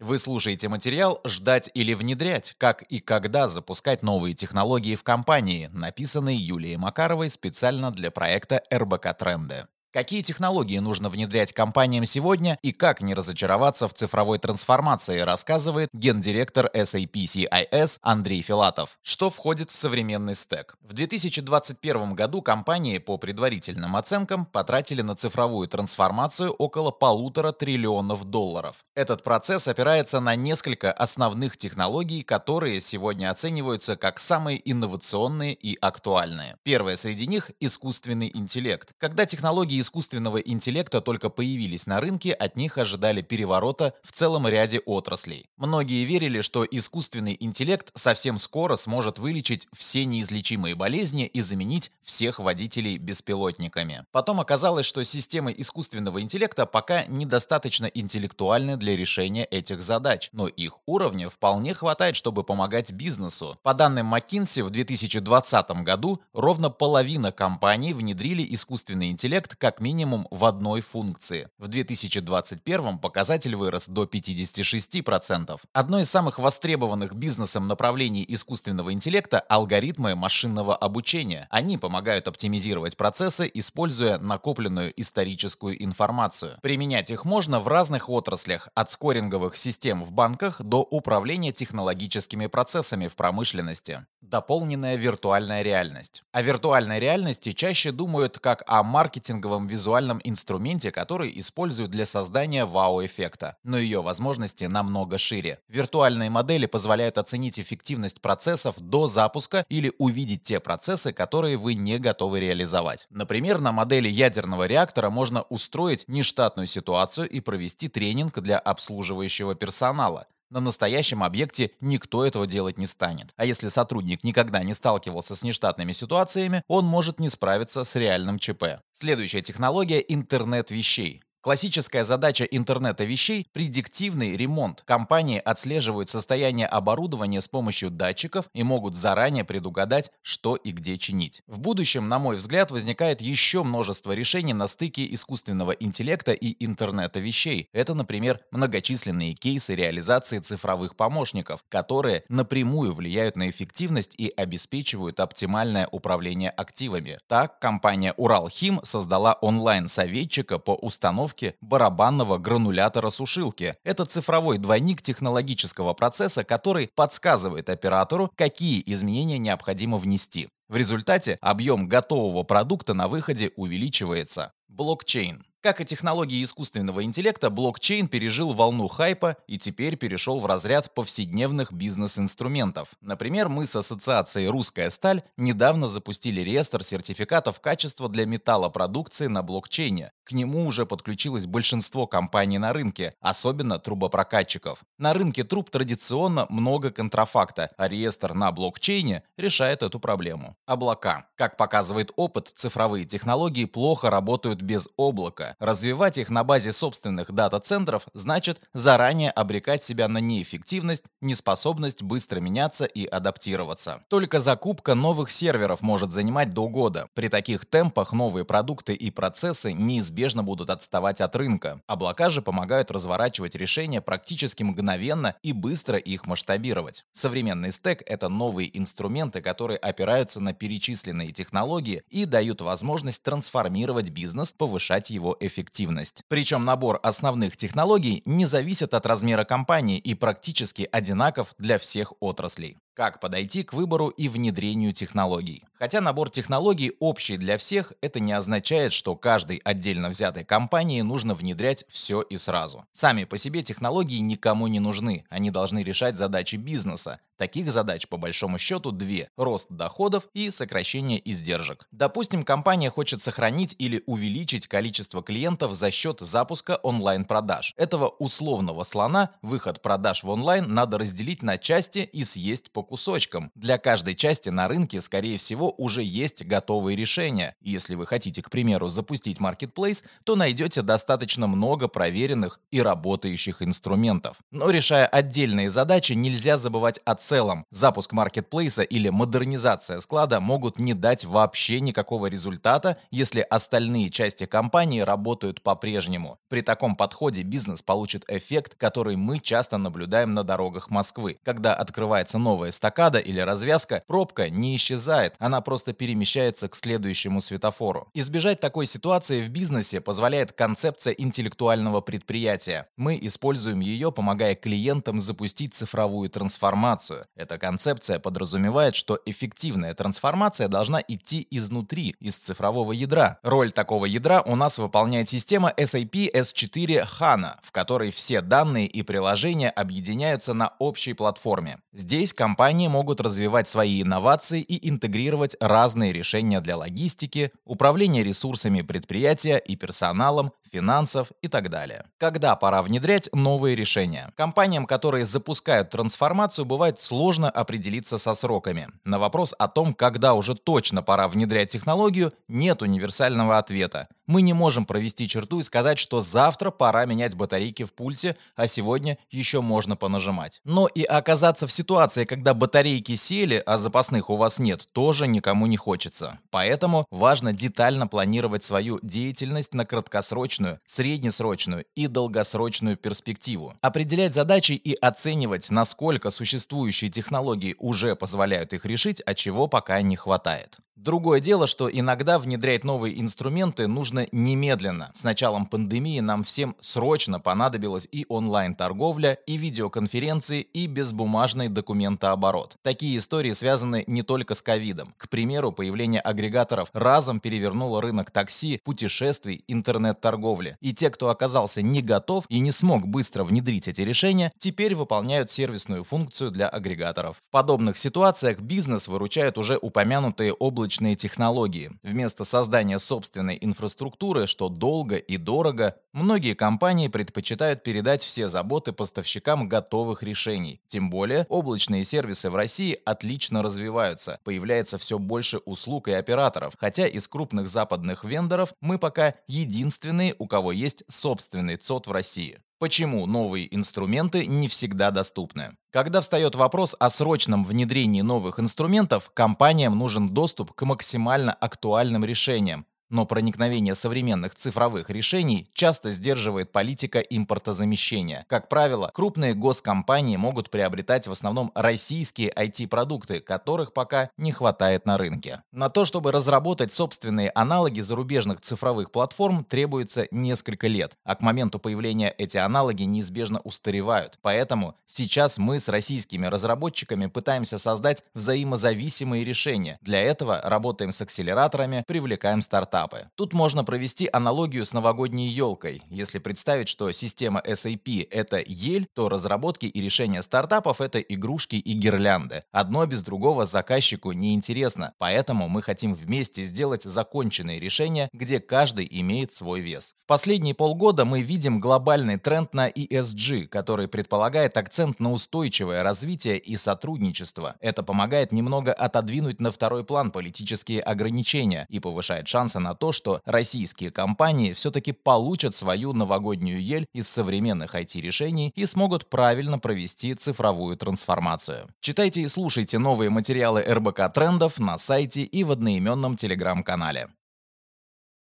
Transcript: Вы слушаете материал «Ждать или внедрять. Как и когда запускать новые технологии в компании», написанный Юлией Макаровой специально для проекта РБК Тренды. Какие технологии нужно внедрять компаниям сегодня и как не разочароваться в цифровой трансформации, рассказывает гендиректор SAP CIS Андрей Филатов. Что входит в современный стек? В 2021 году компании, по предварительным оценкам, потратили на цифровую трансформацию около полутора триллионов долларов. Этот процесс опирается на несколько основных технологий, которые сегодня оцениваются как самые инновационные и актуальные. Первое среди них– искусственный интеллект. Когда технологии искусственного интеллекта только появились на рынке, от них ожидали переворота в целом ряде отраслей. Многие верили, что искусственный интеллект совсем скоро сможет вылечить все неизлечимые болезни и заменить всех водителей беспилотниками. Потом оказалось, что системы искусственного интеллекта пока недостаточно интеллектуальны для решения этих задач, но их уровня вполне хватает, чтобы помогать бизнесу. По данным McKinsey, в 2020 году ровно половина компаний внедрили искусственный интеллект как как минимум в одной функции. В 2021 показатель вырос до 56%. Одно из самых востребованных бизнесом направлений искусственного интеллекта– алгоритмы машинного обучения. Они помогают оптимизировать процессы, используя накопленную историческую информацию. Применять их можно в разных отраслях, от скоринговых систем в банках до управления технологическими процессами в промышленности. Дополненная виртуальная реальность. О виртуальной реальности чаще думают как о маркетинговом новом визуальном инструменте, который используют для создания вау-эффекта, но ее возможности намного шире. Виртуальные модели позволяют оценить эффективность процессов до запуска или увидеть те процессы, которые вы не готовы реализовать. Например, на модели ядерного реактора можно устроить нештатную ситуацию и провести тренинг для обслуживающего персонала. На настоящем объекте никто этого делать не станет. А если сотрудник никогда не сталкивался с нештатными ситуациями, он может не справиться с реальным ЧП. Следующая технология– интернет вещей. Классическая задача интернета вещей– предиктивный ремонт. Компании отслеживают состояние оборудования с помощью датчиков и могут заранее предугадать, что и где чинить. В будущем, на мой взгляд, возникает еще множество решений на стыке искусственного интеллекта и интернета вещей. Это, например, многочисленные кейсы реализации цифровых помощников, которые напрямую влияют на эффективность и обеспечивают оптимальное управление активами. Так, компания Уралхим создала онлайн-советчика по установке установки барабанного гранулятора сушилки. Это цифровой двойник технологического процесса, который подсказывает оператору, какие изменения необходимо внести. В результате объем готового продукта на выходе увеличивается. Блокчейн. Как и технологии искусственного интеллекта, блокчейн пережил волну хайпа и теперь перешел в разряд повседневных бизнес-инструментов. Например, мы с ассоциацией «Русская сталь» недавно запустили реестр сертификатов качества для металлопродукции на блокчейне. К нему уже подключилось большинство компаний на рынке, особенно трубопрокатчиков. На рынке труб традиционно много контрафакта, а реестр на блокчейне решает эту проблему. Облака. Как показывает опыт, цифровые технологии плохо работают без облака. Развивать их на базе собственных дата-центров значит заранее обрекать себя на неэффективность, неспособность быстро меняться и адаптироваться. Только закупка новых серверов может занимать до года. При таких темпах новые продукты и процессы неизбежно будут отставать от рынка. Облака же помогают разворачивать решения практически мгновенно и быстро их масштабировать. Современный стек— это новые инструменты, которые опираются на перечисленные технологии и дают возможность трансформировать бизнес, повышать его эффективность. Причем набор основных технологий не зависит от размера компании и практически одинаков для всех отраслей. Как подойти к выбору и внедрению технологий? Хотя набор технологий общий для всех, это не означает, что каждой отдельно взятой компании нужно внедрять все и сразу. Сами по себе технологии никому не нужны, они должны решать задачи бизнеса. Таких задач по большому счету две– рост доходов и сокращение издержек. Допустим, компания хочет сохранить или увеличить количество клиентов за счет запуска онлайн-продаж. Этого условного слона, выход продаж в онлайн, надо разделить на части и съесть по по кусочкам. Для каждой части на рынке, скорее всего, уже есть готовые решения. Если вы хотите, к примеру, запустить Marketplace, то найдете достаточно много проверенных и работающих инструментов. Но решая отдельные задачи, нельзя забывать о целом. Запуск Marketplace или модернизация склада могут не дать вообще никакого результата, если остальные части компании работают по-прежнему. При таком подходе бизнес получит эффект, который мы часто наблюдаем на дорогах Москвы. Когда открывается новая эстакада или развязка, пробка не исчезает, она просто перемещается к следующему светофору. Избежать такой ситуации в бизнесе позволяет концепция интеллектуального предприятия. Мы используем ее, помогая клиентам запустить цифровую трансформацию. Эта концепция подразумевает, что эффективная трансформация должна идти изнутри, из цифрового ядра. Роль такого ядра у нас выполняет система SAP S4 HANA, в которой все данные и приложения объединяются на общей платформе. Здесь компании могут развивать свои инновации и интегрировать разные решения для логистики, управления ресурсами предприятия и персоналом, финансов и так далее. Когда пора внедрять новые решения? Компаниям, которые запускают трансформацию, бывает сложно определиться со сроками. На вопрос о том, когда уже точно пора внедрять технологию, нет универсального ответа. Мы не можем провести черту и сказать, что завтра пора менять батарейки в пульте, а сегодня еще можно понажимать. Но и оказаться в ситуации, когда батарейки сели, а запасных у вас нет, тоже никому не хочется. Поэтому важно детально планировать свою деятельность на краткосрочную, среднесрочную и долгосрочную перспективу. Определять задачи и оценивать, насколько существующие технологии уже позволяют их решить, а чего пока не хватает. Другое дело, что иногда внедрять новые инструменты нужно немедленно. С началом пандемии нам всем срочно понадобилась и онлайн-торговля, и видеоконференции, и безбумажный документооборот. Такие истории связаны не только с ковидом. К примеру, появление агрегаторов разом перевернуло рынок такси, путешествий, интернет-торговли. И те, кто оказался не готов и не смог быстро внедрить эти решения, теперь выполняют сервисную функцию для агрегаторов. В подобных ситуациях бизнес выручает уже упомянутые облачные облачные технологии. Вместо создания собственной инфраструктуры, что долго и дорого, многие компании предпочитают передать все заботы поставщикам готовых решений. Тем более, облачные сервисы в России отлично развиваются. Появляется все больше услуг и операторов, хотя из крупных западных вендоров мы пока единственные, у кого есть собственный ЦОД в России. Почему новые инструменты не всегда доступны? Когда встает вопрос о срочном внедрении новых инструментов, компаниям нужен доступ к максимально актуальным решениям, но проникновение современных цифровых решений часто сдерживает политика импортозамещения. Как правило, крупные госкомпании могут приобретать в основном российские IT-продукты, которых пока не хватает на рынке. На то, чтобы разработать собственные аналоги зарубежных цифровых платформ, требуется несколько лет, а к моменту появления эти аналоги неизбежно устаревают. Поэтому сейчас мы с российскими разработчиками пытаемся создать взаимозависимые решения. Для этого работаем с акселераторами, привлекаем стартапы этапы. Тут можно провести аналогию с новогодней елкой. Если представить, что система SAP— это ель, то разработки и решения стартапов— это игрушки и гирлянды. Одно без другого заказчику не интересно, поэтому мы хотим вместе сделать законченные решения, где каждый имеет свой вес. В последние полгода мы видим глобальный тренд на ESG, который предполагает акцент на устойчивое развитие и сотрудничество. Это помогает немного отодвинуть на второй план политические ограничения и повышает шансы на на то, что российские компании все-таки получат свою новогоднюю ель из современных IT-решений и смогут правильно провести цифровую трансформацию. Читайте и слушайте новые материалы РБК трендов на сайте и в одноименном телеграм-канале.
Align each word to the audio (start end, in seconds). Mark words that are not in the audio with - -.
Вы 0.00 0.16
слушаете 0.16 0.68
материал 0.68 1.20
«Ждать 1.26 1.70
или 1.74 1.92
внедрять. 1.92 2.54
Как 2.56 2.80
и 2.84 3.00
когда 3.00 3.48
запускать 3.48 4.02
новые 4.02 4.34
технологии 4.34 4.96
в 4.96 5.02
компании», 5.02 5.68
написанный 5.74 6.36
Юлией 6.36 6.78
Макаровой 6.78 7.28
специально 7.28 7.90
для 7.90 8.10
проекта 8.10 8.62
РБК 8.72 9.14
Тренды. 9.18 9.66
Какие 9.92 10.22
технологии 10.22 10.78
нужно 10.78 11.08
внедрять 11.08 11.52
компаниям 11.52 12.04
сегодня 12.04 12.56
и 12.62 12.70
как 12.70 13.00
не 13.00 13.12
разочароваться 13.12 13.88
в 13.88 13.94
цифровой 13.94 14.38
трансформации, 14.38 15.18
рассказывает 15.18 15.88
гендиректор 15.92 16.70
SAP 16.72 17.10
CIS 17.10 17.98
Андрей 18.00 18.40
Филатов. 18.40 19.00
Что 19.02 19.30
входит 19.30 19.68
в 19.70 19.74
современный 19.74 20.36
стек? 20.36 20.76
В 20.80 20.92
2021 20.92 22.14
году 22.14 22.40
компании, 22.40 22.98
по 22.98 23.18
предварительным 23.18 23.96
оценкам, 23.96 24.46
потратили 24.46 25.02
на 25.02 25.16
цифровую 25.16 25.66
трансформацию 25.66 26.52
около 26.52 26.92
полутора 26.92 27.50
триллионов 27.50 28.24
долларов. 28.24 28.84
Этот 28.94 29.24
процесс 29.24 29.66
опирается 29.66 30.20
на 30.20 30.36
несколько 30.36 30.92
основных 30.92 31.56
технологий, 31.56 32.22
которые 32.22 32.80
сегодня 32.80 33.28
оцениваются 33.28 33.96
как 33.96 34.20
самые 34.20 34.60
инновационные 34.70 35.52
и 35.52 35.76
актуальные. 35.80 36.58
Первое 36.62 36.96
среди 36.96 37.26
них– 37.26 37.50
искусственный 37.58 38.30
интеллект. 38.32 38.92
Когда 38.98 39.26
технологии 39.26 39.79
искусственного 39.80 40.38
интеллекта 40.38 41.00
только 41.00 41.30
появились 41.30 41.86
на 41.86 42.00
рынке, 42.00 42.32
от 42.32 42.56
них 42.56 42.78
ожидали 42.78 43.22
переворота 43.22 43.94
в 44.02 44.12
целом 44.12 44.46
ряде 44.46 44.80
отраслей. 44.80 45.48
Многие 45.56 46.04
верили, 46.04 46.40
что 46.40 46.64
искусственный 46.64 47.36
интеллект 47.38 47.90
совсем 47.94 48.38
скоро 48.38 48.76
сможет 48.76 49.18
вылечить 49.18 49.68
все 49.72 50.04
неизлечимые 50.04 50.74
болезни 50.74 51.26
и 51.26 51.40
заменить 51.40 51.92
всех 52.02 52.38
водителей 52.38 52.98
беспилотниками. 52.98 54.04
Потом 54.12 54.40
оказалось, 54.40 54.86
что 54.86 55.02
системы 55.04 55.54
искусственного 55.56 56.20
интеллекта 56.20 56.66
пока 56.66 57.04
недостаточно 57.06 57.86
интеллектуальны 57.86 58.76
для 58.76 58.96
решения 58.96 59.44
этих 59.44 59.82
задач, 59.82 60.28
но 60.32 60.48
их 60.48 60.78
уровня 60.86 61.28
вполне 61.30 61.74
хватает, 61.74 62.16
чтобы 62.16 62.44
помогать 62.44 62.92
бизнесу. 62.92 63.56
По 63.62 63.74
данным 63.74 64.14
McKinsey, 64.14 64.64
в 64.64 64.70
2020 64.70 65.70
году 65.82 66.20
ровно 66.32 66.70
половина 66.70 67.32
компаний 67.32 67.92
внедрили 67.92 68.46
искусственный 68.54 69.10
интеллект 69.10 69.54
как 69.54 69.69
как 69.70 69.80
минимум 69.80 70.26
в 70.32 70.44
одной 70.46 70.80
функции. 70.80 71.48
В 71.56 71.68
2021 71.68 72.98
показатель 72.98 73.54
вырос 73.54 73.86
до 73.86 74.02
56%. 74.02 75.60
Одно 75.72 76.00
из 76.00 76.10
самых 76.10 76.40
востребованных 76.40 77.14
бизнесом 77.14 77.68
направлений 77.68 78.24
искусственного 78.26 78.92
интеллекта– 78.92 79.38
алгоритмы 79.48 80.16
машинного 80.16 80.74
обучения. 80.74 81.46
Они 81.50 81.78
помогают 81.78 82.26
оптимизировать 82.26 82.96
процессы, 82.96 83.48
используя 83.54 84.18
накопленную 84.18 84.92
историческую 85.00 85.80
информацию. 85.84 86.58
Применять 86.62 87.12
их 87.12 87.24
можно 87.24 87.60
в 87.60 87.68
разных 87.68 88.10
отраслях, 88.10 88.70
от 88.74 88.90
скоринговых 88.90 89.54
систем 89.54 90.02
в 90.02 90.10
банках 90.10 90.60
до 90.60 90.80
управления 90.80 91.52
технологическими 91.52 92.48
процессами 92.48 93.06
в 93.06 93.14
промышленности. 93.14 94.04
Дополненная 94.20 94.96
виртуальная 94.96 95.62
реальность. 95.62 96.24
О 96.32 96.42
виртуальной 96.42 97.00
реальности 97.00 97.52
чаще 97.52 97.90
думают 97.92 98.38
как 98.38 98.62
о 98.66 98.82
маркетинговом 98.82 99.59
новом 99.60 99.66
визуальном 99.66 100.20
инструменте, 100.24 100.90
который 100.90 101.32
используют 101.38 101.90
для 101.90 102.06
создания 102.06 102.64
вау-эффекта, 102.64 103.56
но 103.62 103.78
ее 103.78 104.00
возможности 104.02 104.64
намного 104.64 105.18
шире. 105.18 105.58
Виртуальные 105.68 106.30
модели 106.30 106.66
позволяют 106.66 107.18
оценить 107.18 107.58
эффективность 107.58 108.20
процессов 108.20 108.76
до 108.78 109.06
запуска 109.06 109.64
или 109.68 109.92
увидеть 109.98 110.42
те 110.42 110.60
процессы, 110.60 111.12
которые 111.12 111.56
вы 111.56 111.74
не 111.74 111.98
готовы 111.98 112.40
реализовать. 112.40 113.06
Например, 113.10 113.60
на 113.60 113.72
модели 113.72 114.08
ядерного 114.08 114.66
реактора 114.66 115.10
можно 115.10 115.42
устроить 115.42 116.04
нештатную 116.08 116.66
ситуацию 116.66 117.28
и 117.28 117.40
провести 117.40 117.88
тренинг 117.88 118.38
для 118.40 118.58
обслуживающего 118.58 119.54
персонала. 119.54 120.26
На 120.50 120.58
настоящем 120.58 121.22
объекте 121.22 121.70
никто 121.80 122.26
этого 122.26 122.44
делать 122.44 122.76
не 122.76 122.86
станет. 122.86 123.32
А 123.36 123.44
если 123.44 123.68
сотрудник 123.68 124.24
никогда 124.24 124.64
не 124.64 124.74
сталкивался 124.74 125.36
с 125.36 125.44
нештатными 125.44 125.92
ситуациями, 125.92 126.64
он 126.66 126.84
может 126.84 127.20
не 127.20 127.28
справиться 127.28 127.84
с 127.84 127.94
реальным 127.94 128.40
ЧП. 128.40 128.80
Следующая 128.92 129.42
технология– 129.42 129.98
интернет 130.08 130.72
вещей. 130.72 131.22
Классическая 131.42 132.04
задача 132.04 132.44
интернета 132.44 133.04
вещей– 133.04 133.46
предиктивный 133.54 134.36
ремонт. 134.36 134.82
Компании 134.82 135.40
отслеживают 135.42 136.10
состояние 136.10 136.66
оборудования 136.66 137.40
с 137.40 137.48
помощью 137.48 137.90
датчиков 137.90 138.50
и 138.52 138.62
могут 138.62 138.94
заранее 138.94 139.44
предугадать, 139.44 140.10
что 140.20 140.56
и 140.56 140.70
где 140.70 140.98
чинить. 140.98 141.40
В 141.46 141.58
будущем, 141.58 142.10
на 142.10 142.18
мой 142.18 142.36
взгляд, 142.36 142.70
возникает 142.70 143.22
еще 143.22 143.62
множество 143.62 144.12
решений 144.12 144.52
на 144.52 144.68
стыке 144.68 145.10
искусственного 145.14 145.72
интеллекта 145.72 146.32
и 146.32 146.62
интернета 146.62 147.20
вещей. 147.20 147.70
Это, 147.72 147.94
например, 147.94 148.40
многочисленные 148.50 149.32
кейсы 149.32 149.74
реализации 149.74 150.40
цифровых 150.40 150.94
помощников, 150.94 151.64
которые 151.70 152.22
напрямую 152.28 152.92
влияют 152.92 153.36
на 153.36 153.48
эффективность 153.48 154.14
и 154.18 154.30
обеспечивают 154.36 155.20
оптимальное 155.20 155.88
управление 155.90 156.50
активами. 156.50 157.18
Так, 157.28 157.58
компания 157.60 158.12
Уралхим 158.18 158.80
создала 158.82 159.38
онлайн-советчика 159.40 160.58
по 160.58 160.74
установке 160.74 161.29
установки 161.30 161.54
барабанного 161.60 162.38
гранулятора 162.38 163.10
сушилки. 163.10 163.76
Это 163.84 164.04
цифровой 164.04 164.58
двойник 164.58 165.02
технологического 165.02 165.94
процесса, 165.94 166.44
который 166.44 166.88
подсказывает 166.94 167.68
оператору, 167.68 168.30
какие 168.36 168.82
изменения 168.86 169.38
необходимо 169.38 169.98
внести. 169.98 170.48
В 170.68 170.76
результате 170.76 171.38
объем 171.40 171.88
готового 171.88 172.44
продукта 172.44 172.94
на 172.94 173.08
выходе 173.08 173.50
увеличивается. 173.56 174.52
Блокчейн. 174.68 175.42
Как 175.62 175.78
и 175.82 175.84
технологии 175.84 176.42
искусственного 176.42 177.04
интеллекта, 177.04 177.50
блокчейн 177.50 178.08
пережил 178.08 178.54
волну 178.54 178.88
хайпа 178.88 179.36
и 179.46 179.58
теперь 179.58 179.96
перешел 179.96 180.40
в 180.40 180.46
разряд 180.46 180.94
повседневных 180.94 181.70
бизнес-инструментов. 181.70 182.94
Например, 183.02 183.50
мы 183.50 183.66
с 183.66 183.76
ассоциацией 183.76 184.48
«Русская 184.48 184.88
сталь» 184.88 185.22
недавно 185.36 185.86
запустили 185.86 186.40
реестр 186.40 186.82
сертификатов 186.82 187.60
качества 187.60 188.08
для 188.08 188.24
металлопродукции 188.24 189.26
на 189.26 189.42
блокчейне. 189.42 190.12
К 190.24 190.32
нему 190.32 190.64
уже 190.64 190.86
подключилось 190.86 191.46
большинство 191.46 192.06
компаний 192.06 192.58
на 192.58 192.72
рынке, 192.72 193.12
особенно 193.20 193.78
трубопрокатчиков. 193.78 194.82
На 194.96 195.12
рынке 195.12 195.44
труб 195.44 195.68
традиционно 195.68 196.46
много 196.48 196.90
контрафакта, 196.90 197.68
а 197.76 197.86
реестр 197.86 198.32
на 198.32 198.50
блокчейне 198.50 199.24
решает 199.36 199.82
эту 199.82 200.00
проблему. 200.00 200.56
Облака. 200.64 201.26
Как 201.36 201.58
показывает 201.58 202.12
опыт, 202.16 202.50
цифровые 202.54 203.04
технологии 203.04 203.66
плохо 203.66 204.08
работают 204.08 204.62
без 204.62 204.88
облака. 204.96 205.49
Развивать 205.58 206.18
их 206.18 206.30
на 206.30 206.44
базе 206.44 206.72
собственных 206.72 207.32
дата-центров 207.32 208.06
значит 208.14 208.60
заранее 208.74 209.30
обрекать 209.30 209.82
себя 209.82 210.08
на 210.08 210.18
неэффективность, 210.18 211.04
неспособность 211.20 212.02
быстро 212.02 212.40
меняться 212.40 212.84
и 212.84 213.06
адаптироваться. 213.06 214.02
Только 214.08 214.40
закупка 214.40 214.94
новых 214.94 215.30
серверов 215.30 215.82
может 215.82 216.12
занимать 216.12 216.52
до 216.52 216.68
года. 216.68 217.08
При 217.14 217.28
таких 217.28 217.66
темпах 217.66 218.12
новые 218.12 218.44
продукты 218.44 218.94
и 218.94 219.10
процессы 219.10 219.72
неизбежно 219.72 220.42
будут 220.42 220.70
отставать 220.70 221.20
от 221.20 221.34
рынка. 221.36 221.80
Облака 221.86 222.30
же 222.30 222.42
помогают 222.42 222.90
разворачивать 222.90 223.54
решения 223.54 224.00
практически 224.00 224.62
мгновенно 224.62 225.34
и 225.42 225.52
быстро 225.52 225.98
их 225.98 226.26
масштабировать. 226.26 227.04
Современный 227.12 227.72
стек— 227.72 228.02
это 228.06 228.28
новые 228.28 228.76
инструменты, 228.78 229.40
которые 229.40 229.78
опираются 229.78 230.40
на 230.40 230.52
перечисленные 230.52 231.32
технологии 231.32 232.02
и 232.08 232.24
дают 232.24 232.60
возможность 232.60 233.22
трансформировать 233.22 234.10
бизнес, 234.10 234.52
повышать 234.52 235.10
его 235.10 235.36
эффективность. 235.40 236.22
Причем 236.28 236.64
набор 236.64 237.00
основных 237.02 237.56
технологий 237.56 238.22
не 238.24 238.46
зависит 238.46 238.94
от 238.94 239.06
размера 239.06 239.44
компании 239.44 239.98
и 239.98 240.14
практически 240.14 240.88
одинаков 240.92 241.54
для 241.58 241.78
всех 241.78 242.12
отраслей. 242.20 242.76
Как 242.94 243.20
подойти 243.20 243.62
к 243.62 243.72
выбору 243.72 244.08
и 244.08 244.28
внедрению 244.28 244.92
технологий? 244.92 245.64
Хотя 245.78 246.00
набор 246.00 246.28
технологий 246.28 246.92
общий 246.98 247.36
для 247.36 247.56
всех, 247.56 247.92
это 248.02 248.20
не 248.20 248.32
означает, 248.32 248.92
что 248.92 249.16
каждой 249.16 249.58
отдельно 249.64 250.10
взятой 250.10 250.44
компании 250.44 251.00
нужно 251.00 251.34
внедрять 251.34 251.84
все 251.88 252.20
и 252.20 252.36
сразу. 252.36 252.84
Сами 252.92 253.24
по 253.24 253.38
себе 253.38 253.62
технологии 253.62 254.18
никому 254.18 254.66
не 254.66 254.80
нужны, 254.80 255.24
они 255.30 255.50
должны 255.50 255.82
решать 255.82 256.16
задачи 256.16 256.56
бизнеса. 256.56 257.20
Таких 257.38 257.72
задач 257.72 258.06
по 258.06 258.18
большому 258.18 258.58
счету 258.58 258.92
две– 258.92 259.30
рост 259.38 259.68
доходов 259.70 260.24
и 260.34 260.50
сокращение 260.50 261.22
издержек. 261.30 261.86
Допустим, 261.90 262.44
компания 262.44 262.90
хочет 262.90 263.22
сохранить 263.22 263.74
или 263.78 264.02
увеличить 264.04 264.66
количество 264.66 265.22
клиентов 265.22 265.72
за 265.72 265.90
счет 265.90 266.20
запуска 266.20 266.78
онлайн-продаж. 266.82 267.72
Этого 267.78 268.08
условного 268.08 268.84
слона, 268.84 269.30
выход 269.40 269.80
продаж 269.80 270.22
в 270.22 270.28
онлайн, 270.28 270.74
надо 270.74 270.98
разделить 270.98 271.42
на 271.42 271.56
части 271.56 272.00
и 272.00 272.24
съесть 272.24 272.70
по 272.72 272.79
по 272.80 272.82
кусочкам. 272.82 273.50
Для 273.54 273.76
каждой 273.76 274.14
части 274.14 274.48
на 274.48 274.66
рынке, 274.66 275.02
скорее 275.02 275.36
всего, 275.36 275.74
уже 275.76 276.02
есть 276.02 276.46
готовые 276.46 276.96
решения. 276.96 277.54
Если 277.60 277.94
вы 277.94 278.06
хотите, 278.06 278.42
к 278.42 278.48
примеру, 278.48 278.88
запустить 278.88 279.38
Marketplace, 279.38 280.02
то 280.24 280.34
найдете 280.34 280.80
достаточно 280.80 281.46
много 281.46 281.88
проверенных 281.88 282.58
и 282.70 282.80
работающих 282.80 283.60
инструментов. 283.60 284.38
Но 284.50 284.70
решая 284.70 285.06
отдельные 285.06 285.68
задачи, 285.68 286.14
нельзя 286.14 286.56
забывать 286.56 287.00
о 287.04 287.14
целом. 287.16 287.66
Запуск 287.70 288.14
Marketplace 288.14 288.82
или 288.86 289.10
модернизация 289.10 290.00
склада 290.00 290.40
могут 290.40 290.78
не 290.78 290.94
дать 290.94 291.26
вообще 291.26 291.80
никакого 291.80 292.28
результата, 292.28 292.96
если 293.10 293.40
остальные 293.40 294.10
части 294.10 294.46
компании 294.46 295.00
работают 295.00 295.62
по-прежнему. 295.62 296.38
При 296.48 296.62
таком 296.62 296.96
подходе 296.96 297.42
бизнес 297.42 297.82
получит 297.82 298.24
эффект, 298.28 298.76
который 298.76 299.16
мы 299.16 299.38
часто 299.38 299.76
наблюдаем 299.76 300.32
на 300.32 300.44
дорогах 300.44 300.88
Москвы. 300.88 301.36
Когда 301.44 301.74
открывается 301.74 302.38
новая 302.38 302.69
эстакада 302.70 303.18
или 303.18 303.38
развязка, 303.40 304.02
пробка 304.06 304.48
не 304.48 304.74
исчезает, 304.76 305.34
она 305.38 305.60
просто 305.60 305.92
перемещается 305.92 306.68
к 306.68 306.74
следующему 306.74 307.40
светофору. 307.40 308.08
Избежать 308.14 308.60
такой 308.60 308.86
ситуации 308.86 309.42
в 309.42 309.50
бизнесе 309.50 310.00
позволяет 310.00 310.52
концепция 310.52 311.12
интеллектуального 311.12 312.00
предприятия. 312.00 312.88
Мы 312.96 313.18
используем 313.20 313.80
ее, 313.80 314.10
помогая 314.10 314.54
клиентам 314.54 315.20
запустить 315.20 315.74
цифровую 315.74 316.30
трансформацию. 316.30 317.26
Эта 317.36 317.58
концепция 317.58 318.18
подразумевает, 318.18 318.94
что 318.94 319.18
эффективная 319.26 319.94
трансформация 319.94 320.68
должна 320.68 321.02
идти 321.06 321.46
изнутри, 321.50 322.16
из 322.20 322.36
цифрового 322.36 322.92
ядра. 322.92 323.38
Роль 323.42 323.70
такого 323.70 324.06
ядра 324.06 324.42
у 324.42 324.56
нас 324.56 324.78
выполняет 324.78 325.28
система 325.28 325.72
SAP 325.76 326.32
S4 326.32 327.06
HANA, 327.18 327.56
в 327.62 327.72
которой 327.72 328.10
все 328.10 328.40
данные 328.40 328.86
и 328.86 329.02
приложения 329.02 329.70
объединяются 329.70 330.54
на 330.54 330.74
общей 330.78 331.12
платформе. 331.12 331.78
Здесь 331.92 332.32
компании 332.60 332.88
могут 332.88 333.22
развивать 333.22 333.68
свои 333.68 334.02
инновации 334.02 334.60
и 334.60 334.86
интегрировать 334.90 335.56
разные 335.60 336.12
решения 336.12 336.60
для 336.60 336.76
логистики, 336.76 337.52
управления 337.64 338.22
ресурсами 338.22 338.82
предприятия 338.82 339.56
и 339.56 339.76
персоналом, 339.76 340.52
финансов 340.70 341.32
и 341.42 341.48
так 341.48 341.68
далее. 341.68 342.06
Когда 342.18 342.56
пора 342.56 342.82
внедрять 342.82 343.28
новые 343.32 343.76
решения? 343.76 344.32
Компаниям, 344.36 344.86
которые 344.86 345.26
запускают 345.26 345.90
трансформацию, 345.90 346.64
бывает 346.64 347.00
сложно 347.00 347.50
определиться 347.50 348.18
со 348.18 348.34
сроками. 348.34 348.88
На 349.04 349.18
вопрос 349.18 349.54
о 349.58 349.68
том, 349.68 349.94
когда 349.94 350.34
уже 350.34 350.54
точно 350.54 351.02
пора 351.02 351.28
внедрять 351.28 351.70
технологию, 351.70 352.32
нет 352.48 352.82
универсального 352.82 353.58
ответа. 353.58 354.08
Мы 354.30 354.42
не 354.42 354.52
можем 354.52 354.84
провести 354.84 355.26
черту 355.26 355.58
и 355.58 355.64
сказать, 355.64 355.98
что 355.98 356.22
завтра 356.22 356.70
пора 356.70 357.04
менять 357.04 357.34
батарейки 357.34 357.82
в 357.82 357.92
пульте, 357.92 358.36
а 358.54 358.68
сегодня 358.68 359.18
еще 359.28 359.60
можно 359.60 359.96
понажимать. 359.96 360.60
Но 360.62 360.86
и 360.86 361.02
оказаться 361.02 361.66
в 361.66 361.72
ситуации, 361.72 362.24
когда 362.24 362.54
батарейки 362.54 363.16
сели, 363.16 363.60
а 363.66 363.76
запасных 363.76 364.30
у 364.30 364.36
вас 364.36 364.60
нет, 364.60 364.86
тоже 364.92 365.26
никому 365.26 365.66
не 365.66 365.76
хочется. 365.76 366.38
Поэтому 366.50 367.06
важно 367.10 367.52
детально 367.52 368.06
планировать 368.06 368.62
свою 368.62 369.00
деятельность 369.02 369.74
на 369.74 369.84
краткосрочную, 369.84 370.59
среднесрочную 370.86 371.84
и 371.94 372.06
долгосрочную 372.06 372.96
перспективу. 372.96 373.74
Определять 373.80 374.34
задачи 374.34 374.72
и 374.72 374.94
оценивать, 374.94 375.70
насколько 375.70 376.30
существующие 376.30 377.10
технологии 377.10 377.74
уже 377.78 378.16
позволяют 378.16 378.72
их 378.72 378.84
решить, 378.84 379.22
а 379.24 379.34
чего 379.34 379.68
пока 379.68 380.00
не 380.02 380.16
хватает. 380.16 380.78
Другое 381.02 381.40
дело, 381.40 381.66
что 381.66 381.90
иногда 381.90 382.38
внедрять 382.38 382.84
новые 382.84 383.18
инструменты 383.18 383.86
нужно 383.86 384.26
немедленно. 384.32 385.10
С 385.14 385.24
началом 385.24 385.64
пандемии 385.64 386.20
нам 386.20 386.44
всем 386.44 386.76
срочно 386.82 387.40
понадобилась 387.40 388.06
и 388.12 388.26
онлайн-торговля, 388.28 389.38
и 389.46 389.56
видеоконференции, 389.56 390.60
и 390.60 390.86
безбумажный 390.86 391.68
документооборот. 391.68 392.76
Такие 392.82 393.16
истории 393.16 393.54
связаны 393.54 394.04
не 394.08 394.22
только 394.22 394.54
с 394.54 394.60
ковидом. 394.60 395.14
К 395.16 395.30
примеру, 395.30 395.72
появление 395.72 396.20
агрегаторов 396.20 396.90
разом 396.92 397.40
перевернуло 397.40 398.02
рынок 398.02 398.30
такси, 398.30 398.78
путешествий, 398.84 399.64
интернет-торговли. 399.68 400.76
И 400.82 400.92
те, 400.92 401.08
кто 401.08 401.30
оказался 401.30 401.80
не 401.80 402.02
готов 402.02 402.44
и 402.50 402.58
не 402.58 402.72
смог 402.72 403.08
быстро 403.08 403.44
внедрить 403.44 403.88
эти 403.88 404.02
решения, 404.02 404.52
теперь 404.58 404.94
выполняют 404.94 405.50
сервисную 405.50 406.04
функцию 406.04 406.50
для 406.50 406.68
агрегаторов. 406.68 407.38
В 407.42 407.50
подобных 407.50 407.96
ситуациях 407.96 408.60
бизнес 408.60 409.08
выручает 409.08 409.56
уже 409.56 409.78
упомянутые 409.80 410.52
облачные 410.52 410.89
облачные 410.90 411.14
технологии. 411.14 411.92
Вместо 412.02 412.44
создания 412.44 412.98
собственной 412.98 413.56
инфраструктуры, 413.60 414.48
что 414.48 414.68
долго 414.68 415.18
и 415.18 415.36
дорого, 415.36 415.94
многие 416.12 416.54
компании 416.54 417.06
предпочитают 417.06 417.84
передать 417.84 418.22
все 418.22 418.48
заботы 418.48 418.92
поставщикам 418.92 419.68
готовых 419.68 420.24
решений. 420.24 420.80
Тем 420.88 421.08
более, 421.08 421.46
облачные 421.48 422.04
сервисы 422.04 422.50
в 422.50 422.56
России 422.56 422.98
отлично 423.04 423.62
развиваются. 423.62 424.40
Появляется 424.42 424.98
все 424.98 425.20
больше 425.20 425.58
услуг 425.58 426.08
и 426.08 426.12
операторов, 426.12 426.74
хотя 426.76 427.06
из 427.06 427.28
крупных 427.28 427.68
западных 427.68 428.24
вендоров 428.24 428.74
мы 428.80 428.98
пока 428.98 429.34
единственные, 429.46 430.34
у 430.40 430.48
кого 430.48 430.72
есть 430.72 431.04
собственный 431.06 431.76
ЦОД 431.76 432.08
в 432.08 432.12
России. 432.12 432.58
Почему 432.80 433.26
новые 433.26 433.72
инструменты 433.76 434.46
не 434.46 434.66
всегда 434.66 435.10
доступны? 435.10 435.76
Когда 435.90 436.22
встает 436.22 436.54
вопрос 436.54 436.96
о 436.98 437.10
срочном 437.10 437.62
внедрении 437.62 438.22
новых 438.22 438.58
инструментов, 438.58 439.30
компаниям 439.34 439.98
нужен 439.98 440.30
доступ 440.30 440.72
к 440.72 440.86
максимально 440.86 441.52
актуальным 441.52 442.24
решениям, 442.24 442.86
но 443.10 443.26
проникновение 443.26 443.94
современных 443.94 444.54
цифровых 444.54 445.10
решений 445.10 445.68
часто 445.74 446.12
сдерживает 446.12 446.72
политика 446.72 447.18
импортозамещения. 447.18 448.46
Как 448.48 448.68
правило, 448.68 449.10
крупные 449.12 449.54
госкомпании 449.54 450.36
могут 450.36 450.70
приобретать 450.70 451.26
в 451.26 451.32
основном 451.32 451.72
российские 451.74 452.50
IT-продукты, 452.50 453.40
которых 453.40 453.92
пока 453.92 454.30
не 454.38 454.52
хватает 454.52 455.06
на 455.06 455.18
рынке. 455.18 455.62
На 455.72 455.90
то, 455.90 456.04
чтобы 456.04 456.32
разработать 456.32 456.92
собственные 456.92 457.50
аналоги 457.54 458.00
зарубежных 458.00 458.60
цифровых 458.60 459.10
платформ, 459.10 459.64
требуется 459.64 460.28
несколько 460.30 460.86
лет, 460.86 461.16
а 461.24 461.34
к 461.34 461.42
моменту 461.42 461.78
появления 461.78 462.32
эти 462.38 462.56
аналоги 462.56 463.02
неизбежно 463.02 463.60
устаревают. 463.60 464.38
Поэтому 464.42 464.94
сейчас 465.06 465.58
мы 465.58 465.80
с 465.80 465.88
российскими 465.88 466.46
разработчиками 466.46 467.26
пытаемся 467.26 467.78
создать 467.78 468.22
взаимозависимые 468.34 469.44
решения. 469.44 469.98
Для 470.00 470.20
этого 470.20 470.60
работаем 470.62 471.10
с 471.10 471.20
акселераторами, 471.20 472.04
привлекаем 472.06 472.62
стартапы 472.62 472.99
этапы. 473.00 473.28
Тут 473.34 473.54
можно 473.54 473.84
провести 473.84 474.28
аналогию 474.32 474.84
с 474.84 474.92
новогодней 474.92 475.48
елкой. 475.48 476.02
Если 476.10 476.38
представить, 476.38 476.88
что 476.88 477.10
система 477.12 477.60
SAP— 477.60 478.28
это 478.30 478.62
ель, 478.66 479.06
то 479.14 479.28
разработки 479.28 479.86
и 479.86 480.00
решения 480.00 480.42
стартапов— 480.42 481.00
это 481.00 481.18
игрушки 481.20 481.76
и 481.76 481.92
гирлянды. 481.92 482.64
Одно 482.72 483.06
без 483.06 483.22
другого 483.22 483.66
заказчику 483.66 484.32
не 484.32 484.54
интересно, 484.54 485.12
поэтому 485.18 485.68
мы 485.68 485.82
хотим 485.82 486.14
вместе 486.14 486.62
сделать 486.64 487.04
законченные 487.04 487.80
решения, 487.80 488.28
где 488.32 488.60
каждый 488.60 489.08
имеет 489.10 489.52
свой 489.52 489.80
вес. 489.80 490.14
В 490.22 490.26
последние 490.26 490.74
полгода 490.74 491.24
мы 491.24 491.42
видим 491.42 491.80
глобальный 491.80 492.38
тренд 492.38 492.74
на 492.74 492.88
ESG, 492.88 493.66
который 493.66 494.08
предполагает 494.08 494.76
акцент 494.76 495.20
на 495.20 495.32
устойчивое 495.32 496.02
развитие 496.02 496.58
и 496.58 496.76
сотрудничество. 496.76 497.76
Это 497.80 498.02
помогает 498.02 498.52
немного 498.52 498.92
отодвинуть 498.92 499.60
на 499.60 499.70
второй 499.70 500.04
план 500.04 500.30
политические 500.30 501.00
ограничения 501.00 501.86
и 501.88 502.00
повышает 502.00 502.48
шансы 502.48 502.78
на 502.78 502.89
на 502.90 502.94
то, 502.96 503.12
что 503.12 503.40
российские 503.44 504.10
компании 504.10 504.72
все-таки 504.72 505.12
получат 505.12 505.76
свою 505.76 506.12
новогоднюю 506.12 506.82
ель 506.82 507.06
из 507.14 507.28
современных 507.28 507.94
IT-решений 507.94 508.72
и 508.74 508.84
смогут 508.84 509.30
правильно 509.30 509.78
провести 509.78 510.34
цифровую 510.34 510.96
трансформацию. 510.96 511.88
Читайте 512.00 512.42
и 512.42 512.48
слушайте 512.48 512.98
новые 512.98 513.30
материалы 513.30 513.80
РБК 513.82 514.32
трендов 514.34 514.80
на 514.80 514.98
сайте 514.98 515.42
и 515.42 515.62
в 515.62 515.70
одноименном 515.70 516.36
телеграм-канале. 516.36 517.28